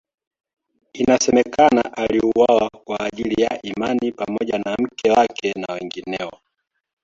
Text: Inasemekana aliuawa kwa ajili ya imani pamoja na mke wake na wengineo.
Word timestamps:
Inasemekana 0.93 1.93
aliuawa 1.97 2.69
kwa 2.83 2.99
ajili 2.99 3.41
ya 3.43 3.61
imani 3.61 4.11
pamoja 4.11 4.57
na 4.59 4.77
mke 4.79 5.11
wake 5.11 5.53
na 5.53 5.73
wengineo. 5.73 6.31